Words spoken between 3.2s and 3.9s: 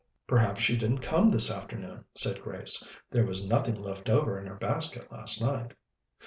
was nothing